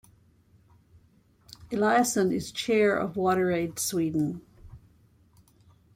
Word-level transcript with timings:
Eliasson 1.69 2.33
is 2.33 2.51
Chair 2.51 2.95
of 2.97 3.13
WaterAid 3.13 3.77
Sweden. 3.77 4.41